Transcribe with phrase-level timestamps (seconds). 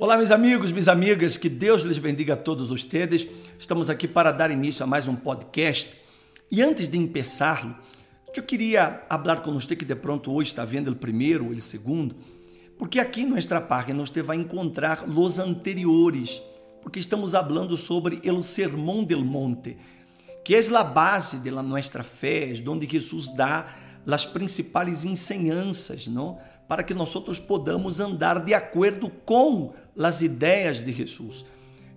[0.00, 3.26] Olá, meus amigos, minhas amigas, que Deus lhes bendiga a todos vocês.
[3.58, 5.90] Estamos aqui para dar início a mais um podcast.
[6.48, 7.74] E antes de começá-lo,
[8.32, 11.60] eu queria falar com você que de pronto hoje está vendo o primeiro ou o
[11.60, 12.14] segundo,
[12.78, 16.40] porque aqui em nossa página você vai encontrar os anteriores,
[16.80, 19.76] porque estamos falando sobre o Sermão del Monte,
[20.44, 23.66] que é a base da nossa fé, onde Jesus dá
[24.06, 26.38] as principais enseñanças, não?
[26.68, 31.44] Para que nós podamos andar de acordo com as ideias de Jesus.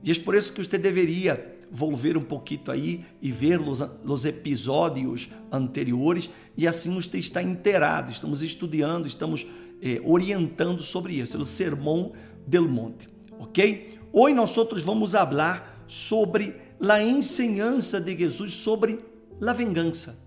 [0.02, 4.26] E é por isso que você deveria volver um pouquinho aí e ver os, os
[4.26, 8.12] episódios anteriores e assim você está inteirado.
[8.12, 9.45] Estamos estudando, estamos
[9.81, 12.13] eh, orientando sobre isso, o Sermão
[12.48, 13.07] del Monte,
[13.40, 13.99] ok?
[14.12, 18.99] Hoje nós vamos falar sobre a enseñança de Jesus sobre
[19.45, 20.17] a vingança.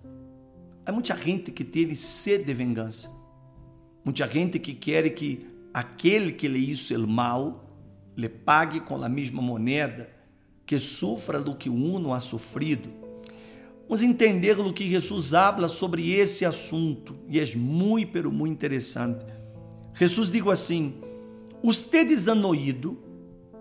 [0.86, 3.23] Há muita gente que tem sede de vingança.
[4.04, 7.64] Muita gente que quer que aquele que lhe hizo o mal
[8.16, 10.08] lhe pague com a mesma moneda,
[10.66, 12.88] que sofra do que uno ha sofrido.
[13.88, 19.24] Vamos entender o que Jesus habla sobre esse assunto e é muito, pero muito interessante.
[19.94, 20.94] Jesus digo assim:
[21.62, 22.96] Ustedes han oído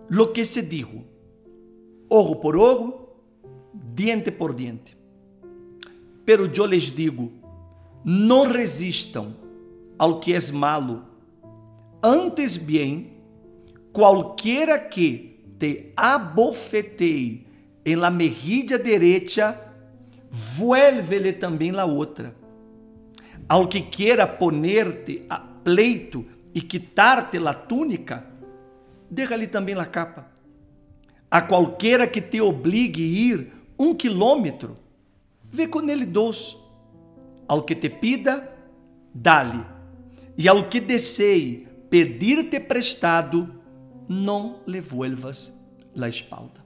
[0.08, 1.04] lo que se dijo,
[2.08, 3.16] ojo por ojo,
[3.72, 4.96] diente por diente.
[6.24, 7.30] Pero yo les digo:
[8.04, 9.43] não resistam
[9.98, 11.02] ao que es malo.
[12.02, 13.14] Antes bien,
[13.92, 17.46] cualquiera que te abofeteie
[17.84, 19.60] en la mejilla derecha,
[20.30, 22.34] vuélvele também la outra.
[23.48, 28.26] Ao que quiera ponerte a pleito e quitar-te la túnica,
[29.10, 30.28] déjale também la capa.
[31.30, 34.76] A qualquer que te obligue a ir um quilômetro,
[35.50, 36.56] vê com ele dois.
[37.46, 38.50] Ao que te pida,
[39.12, 39.73] dá-lhe
[40.36, 43.62] e ao que deseie pedir-te prestado,
[44.08, 45.52] não lhe vuelvas
[45.94, 46.64] la espalda.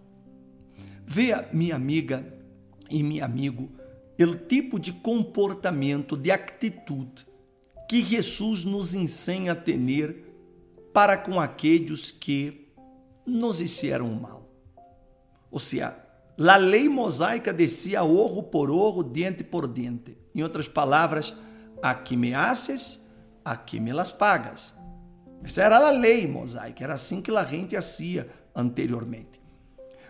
[1.07, 2.27] Veja, minha amiga
[2.91, 3.71] e meu amigo,
[4.19, 7.27] o tipo de comportamento, de atitude
[7.89, 10.25] que Jesus nos ensina a ter
[10.93, 12.69] para com aqueles que
[13.25, 14.51] nos hicieron mal.
[15.51, 15.97] Ou seja,
[16.39, 20.19] a lei mosaica descia orro por orro, dente por dente.
[20.34, 21.34] Em outras palavras,
[21.83, 23.08] aqui me haces,
[23.50, 24.75] aqui me las pagas.
[25.42, 29.41] Essa era a lei mosaica, era assim que a gente hacía anteriormente.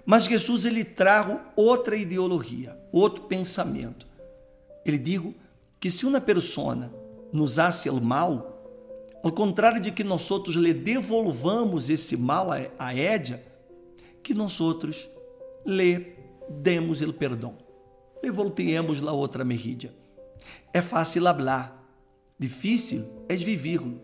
[0.06, 4.06] Mas Jesus ele trago outra ideologia, outro pensamento.
[4.84, 5.34] Ele digo
[5.78, 6.90] que se uma pessoa
[7.30, 8.58] nos hace o mal,
[9.22, 13.44] ao contrário de que nós outros lhe devolvamos esse mal a Édia,
[14.22, 15.08] que nós outros
[15.66, 16.16] lhe
[16.48, 17.58] demos o perdão.
[18.22, 19.92] E voltemos lá outra mejilla.
[20.72, 21.77] É fácil falar,
[22.38, 24.00] Difícil é vivi-lo.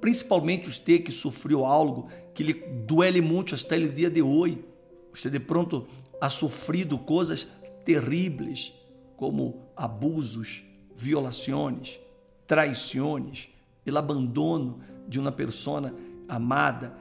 [0.00, 4.64] Principalmente você que sofreu algo que lhe duele muito até o dia de hoje.
[5.12, 5.86] Você de pronto
[6.20, 7.48] ha sofrido coisas
[7.84, 8.72] terríveis,
[9.16, 10.62] como abusos,
[10.96, 12.00] violações,
[12.46, 13.48] traições,
[13.86, 15.94] o abandono de uma pessoa
[16.28, 16.96] amada,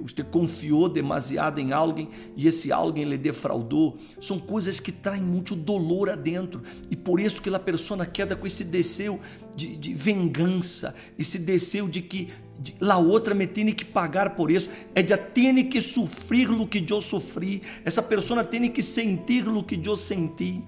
[0.00, 3.98] você confiou demasiado em alguém e esse alguém lhe defraudou.
[4.20, 8.46] São coisas que traem muito dolor adentro e por isso que a pessoa queda com
[8.46, 9.18] esse desejo
[9.56, 12.28] de, de vingança, esse desejo de que
[12.60, 12.76] de,
[13.06, 14.68] outra me tem que pagar por isso.
[14.94, 17.62] É de tem que sofrer o que eu sofri.
[17.84, 20.62] Essa pessoa tem que sentir o que eu senti.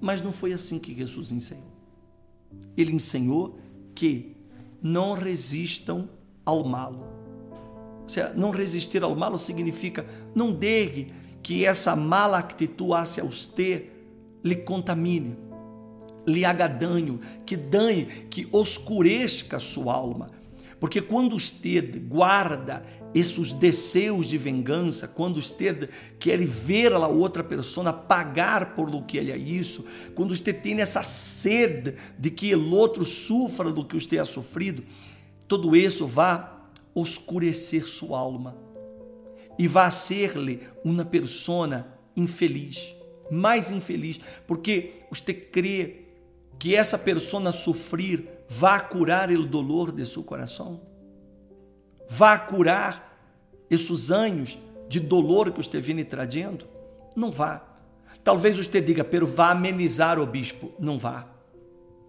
[0.00, 1.72] Mas não foi assim que Jesus ensinou.
[2.76, 3.58] Ele ensinou
[3.94, 4.36] que
[4.82, 6.08] não resistam
[6.44, 6.68] ao
[8.06, 13.90] mal não resistir ao mal significa não deixe que essa mala atitude hacia você
[14.44, 15.36] lhe contamine,
[16.26, 20.30] lhe haga dano, que dane, que oscureça sua alma.
[20.78, 25.88] Porque quando você guarda esses desejos de vingança, quando você
[26.18, 29.84] quer ver a outra pessoa pagar por lo que ele é isso,
[30.14, 34.82] quando você tem essa sede de que o outro sofra do que você ha sofrido,
[35.46, 36.51] tudo isso vai
[36.94, 38.56] oscurecer sua alma
[39.58, 42.94] e vai ser-lhe uma persona infeliz,
[43.30, 46.06] mais infeliz, porque você crê
[46.58, 50.80] que essa persona sofrer vai curar o dolor de seu coração,
[52.08, 53.12] vai curar
[53.70, 54.58] esses anos
[54.88, 56.66] de dolor que você vem trazendo?
[57.16, 57.66] Não vá.
[58.22, 60.72] Talvez você diga, pero vá amenizar o bispo.
[60.78, 61.31] Não vá.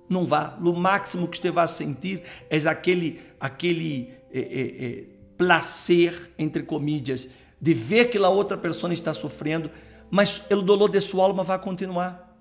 [0.10, 0.58] Não vá.
[0.62, 5.04] O máximo que você vai sentir é aquele, aquele é, é, é,
[5.38, 7.30] placer, entre comillas,
[7.60, 9.72] de ver que a outra pessoa está sofrendo,
[10.12, 12.38] mas o dolor de sua alma vai continuar.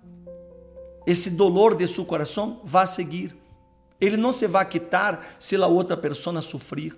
[1.07, 3.35] Esse dolor de seu coração vai seguir.
[4.01, 6.97] Ele não se vai quitar se a outra pessoa sofrer.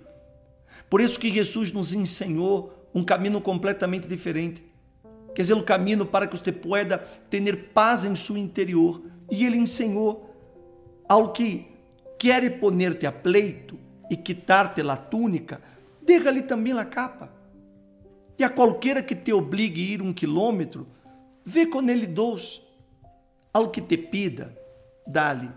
[0.89, 4.63] Por isso que Jesus nos ensinou um caminho completamente diferente.
[5.35, 6.97] Quer dizer, um caminho para que você pueda
[7.29, 9.01] ter paz em seu interior.
[9.29, 10.24] E ele ensinou
[11.07, 11.67] ao que
[12.17, 13.77] quer poner-te a pleito
[14.09, 15.61] e quitar-te a túnica,
[16.01, 17.31] deixa-lhe também a capa.
[18.37, 20.87] E a qualquer que te obrigue a ir um quilômetro,
[21.43, 22.61] vê com ele dois.
[23.53, 24.55] Ao que te pida,
[25.07, 25.49] dá-lhe.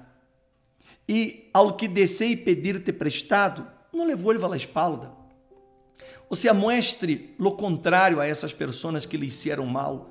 [1.08, 5.10] E ao que descer e pedir-te prestado, não levou-lhe a espalda.
[6.28, 10.10] Ou seja, mostre lo contrário a essas pessoas que lhe hicieron mal.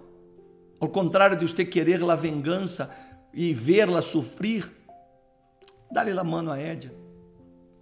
[0.79, 2.93] Ao contrário de você querer a vingança
[3.33, 4.69] e vê-la sofrer,
[5.91, 6.93] dá-lhe a mão a Édia.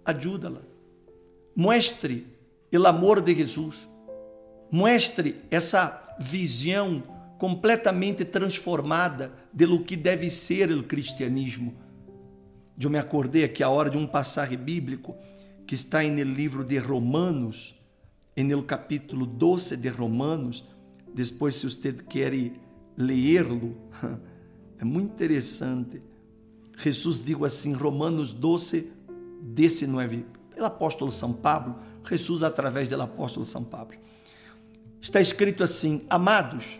[0.04, 0.62] Ajuda-la.
[1.54, 2.26] Mostre
[2.72, 3.88] o amor de Jesus.
[4.70, 7.02] Mostre essa visão
[7.38, 11.74] completamente transformada de lo que deve ser o cristianismo.
[12.78, 15.14] Eu me acordei aqui a hora de um passagem bíblico
[15.66, 17.74] que está no livro de Romanos,
[18.36, 20.64] no capítulo 12 de Romanos.
[21.14, 22.32] Depois, se você quer
[22.96, 23.76] ler-lo,
[24.78, 26.02] é muito interessante.
[26.76, 28.92] Jesus diz assim, Romanos 12,
[29.40, 31.76] 19, pelo apóstolo São Pablo,
[32.08, 33.98] Jesus através do apóstolo São Pablo.
[35.00, 36.78] Está escrito assim: Amados,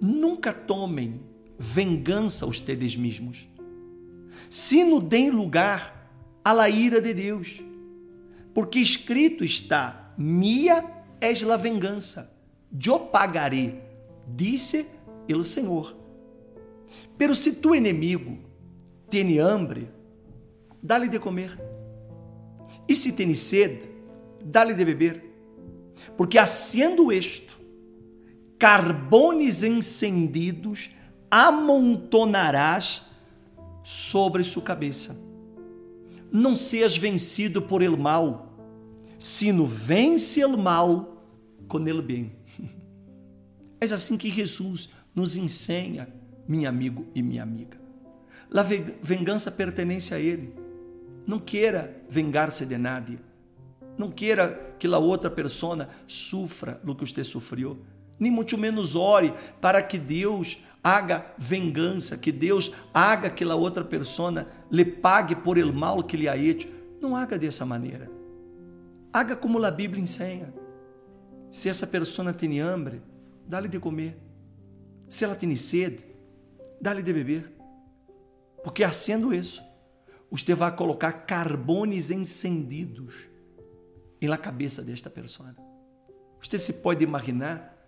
[0.00, 1.20] nunca tomem
[1.58, 3.48] vingança ustedes mesmos,
[4.48, 6.10] sino deem lugar
[6.44, 7.60] à ira de Deus,
[8.54, 10.84] porque escrito está: Mia
[11.20, 12.32] és la vingança,
[12.84, 13.80] eu pagarei,
[14.26, 14.86] disse
[15.28, 15.96] o Senhor.
[17.18, 18.45] Pero se tu inimigo
[19.10, 19.88] tem hambre,
[20.82, 21.58] dá-lhe de comer.
[22.88, 23.88] E se tem sede,
[24.44, 25.24] dá-lhe de beber.
[26.16, 27.58] Porque haciendo isto,
[28.58, 30.90] carbones encendidos
[31.30, 33.02] amontonarás
[33.82, 35.16] sobre sua cabeça.
[36.30, 38.52] Não seas vencido por el mal,
[39.18, 41.22] sino vence el mal
[41.68, 42.32] com el bem.
[43.78, 46.08] É assim que Jesus nos ensina,
[46.48, 47.85] meu amigo e minha amiga.
[48.52, 50.54] A vingança pertence a Ele.
[51.26, 53.18] Não queira vengar-se de nadie.
[53.98, 57.78] Não queira que a outra pessoa sufra o que você sofreu.
[58.18, 63.84] Nem muito menos ore para que Deus haga vingança, que Deus haga que a outra
[63.84, 66.68] pessoa lhe pague por el mal que lhe ha hecho.
[67.00, 68.10] Não haga dessa maneira.
[69.12, 70.54] Haga como a Bíblia ensina.
[71.50, 73.02] Se essa pessoa tem hambre,
[73.46, 74.16] dá-lhe de comer.
[75.08, 76.04] Se ela tem sede,
[76.80, 77.55] dá-lhe de beber.
[78.66, 79.62] Porque haciendo isso,
[80.28, 83.28] você vai colocar carbones encendidos
[84.20, 85.54] na cabeça desta pessoa.
[86.40, 87.78] Você se pode imaginar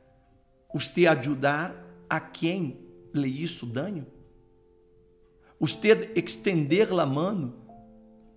[0.72, 1.74] você ajudar
[2.08, 2.78] a quem
[3.12, 4.06] lhe hizo dano?
[5.58, 7.56] Você estender a mão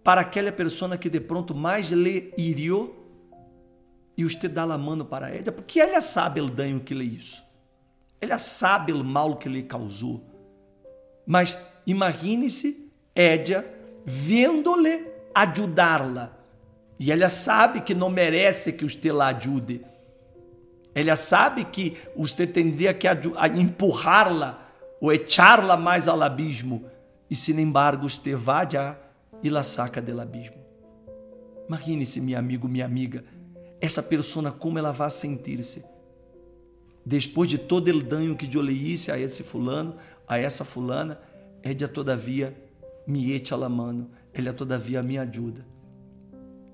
[0.04, 2.90] para aquela pessoa que de pronto mais lhe hirió
[4.18, 7.44] e você dá a mão para ela, porque ela sabe o dano que lhe hizo.
[8.20, 10.26] Ela sabe o mal que lhe causou.
[11.24, 11.56] Mas
[11.86, 13.66] imagine-se Édia
[14.06, 16.38] vendo-lhe ajudá-la.
[17.00, 19.81] E ela sabe que não merece que você la ajude.
[20.94, 23.07] Ela sabe que você tendria que
[23.56, 24.69] empurrá-la
[25.00, 26.86] ou echá-la mais ao abismo.
[27.30, 28.68] E, sin embargo, você vai
[29.42, 30.57] e la saca do abismo.
[31.68, 33.24] Imagine-se, meu amigo, minha amiga,
[33.80, 35.83] essa pessoa como ela vai sentir-se
[37.06, 39.95] depois de todo o dano que eu hice a esse fulano,
[40.28, 41.19] a essa fulana,
[41.63, 42.56] ella todavia
[43.07, 45.65] me echa la mano, ela todavia me ajuda.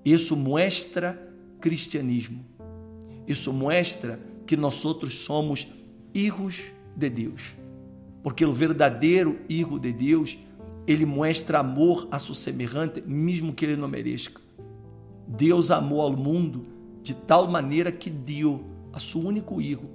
[0.04, 1.20] Isso mostra
[1.60, 2.46] cristianismo.
[3.28, 5.68] Isso mostra que nós outros somos
[6.14, 6.64] hijos
[6.96, 7.58] de Deus.
[8.24, 10.38] Porque o verdadeiro hijo de Deus,
[10.88, 14.32] ele mostra amor a seu semelhante, mesmo que ele não mereça.
[15.28, 16.66] Deus amou ao mundo
[17.04, 18.64] de tal maneira que deu
[18.94, 19.90] a seu único hijo,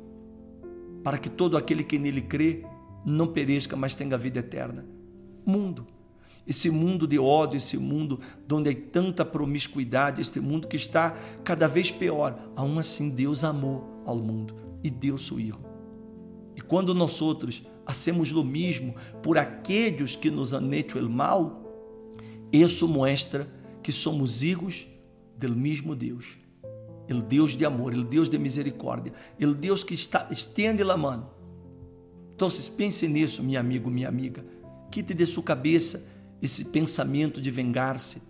[1.03, 2.65] para que todo aquele que nele crê
[3.05, 4.85] não pereça, mas tenha vida eterna
[5.45, 5.87] mundo.
[6.47, 8.19] Esse mundo de ódio, esse mundo
[8.51, 12.37] onde há tanta promiscuidade, este mundo que está cada vez pior.
[12.57, 15.59] Aún assim, Deus amou ao mundo e deu seu Filho.
[16.57, 21.63] E quando nós outros hacemos o mesmo por aqueles que nos han hecho el mal,
[22.53, 23.49] isso mostra
[23.83, 24.87] que somos filhos
[25.39, 26.37] do mesmo Deus.
[27.09, 31.31] O Deus de amor, o Deus de misericórdia, o Deus que está, estende a mão.
[32.45, 34.45] Então, pense nisso, meu amigo, minha amiga.
[34.91, 36.05] Quite de sua cabeça
[36.43, 38.21] esse pensamento de vengar-se.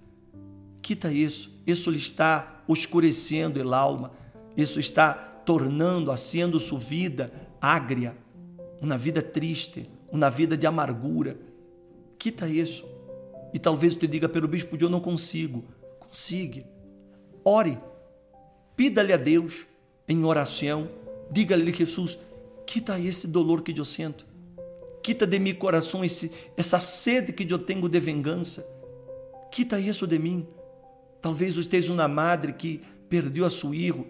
[0.83, 1.51] Quita isso.
[1.67, 4.13] Isso lhe está oscurecendo a alma.
[4.55, 8.15] Isso está tornando, haciendo sua vida ágria,
[8.83, 11.39] uma vida triste, uma vida de amargura.
[12.19, 12.85] Quita isso.
[13.55, 15.65] E talvez te diga pelo bispo, eu não consigo.
[15.99, 16.63] Consiga.
[17.43, 17.79] Ore.
[18.77, 19.65] Pida-lhe a Deus
[20.07, 20.91] em oração,
[21.31, 22.19] diga-lhe Jesus,
[22.67, 24.27] quita esse dolor que eu sinto,
[25.03, 28.67] quita de meu coração esse, essa sede que eu tenho de vingança,
[29.51, 30.47] quita isso de mim.
[31.21, 34.07] Talvez você seja uma madre que perdeu a seu filho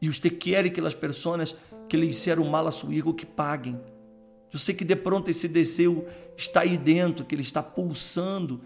[0.00, 1.54] e você quer que as pessoas
[1.88, 3.78] que lhe fizeram mal a seu filho que paguem.
[4.52, 6.04] Eu sei que de pronto esse desejo
[6.36, 8.62] está aí dentro, que ele está pulsando,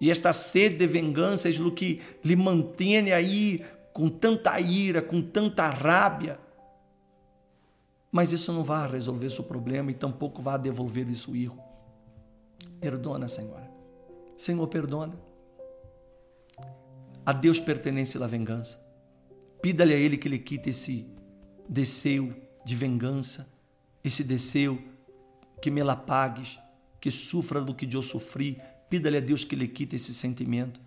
[0.00, 5.22] e esta sede de vingança é o que lhe mantém aí com tanta ira, com
[5.22, 6.38] tanta rábia.
[8.16, 11.62] Mas isso não vai resolver seu problema e tampouco vai devolver isso erro.
[12.80, 13.70] Perdona, Senhora.
[14.38, 15.20] Senhor, perdona.
[17.26, 18.80] A Deus pertence a vingança.
[19.60, 21.06] Pida-lhe a Ele que lhe quite esse
[21.68, 23.52] desejo de vingança,
[24.02, 24.82] esse desejo
[25.60, 26.58] que me la pagues,
[26.98, 28.58] que sofra do que eu sofri.
[28.88, 30.80] Pida-lhe a Deus que lhe quite esse sentimento.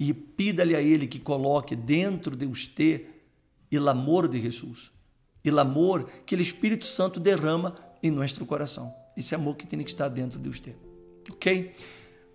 [0.00, 3.06] E pida-lhe a Ele que coloque dentro de você
[3.72, 4.95] o amor de Jesus.
[5.50, 8.92] O amor que o Espírito Santo derrama em nosso coração.
[9.16, 10.76] Esse amor que tem que estar dentro de você.
[11.30, 11.74] Ok?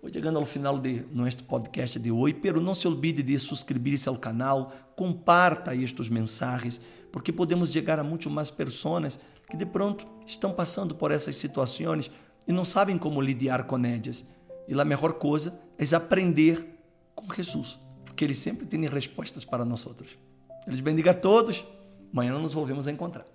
[0.02, 4.08] Vou chegando ao final de nosso podcast de hoje, pero não se olvide de suscrever-se
[4.08, 6.80] ao canal, comparta estes mensagens,
[7.12, 12.10] porque podemos chegar a muito mais pessoas que de pronto estão passando por essas situações
[12.48, 14.26] e não sabem como lidar com elas.
[14.66, 16.66] E a melhor coisa é aprender
[17.14, 20.18] com Jesus, porque Ele sempre tem respostas para nós outros.
[20.66, 21.64] Eles bendiga a todos.
[22.12, 23.31] Amanhã nos volvemos a encontrar.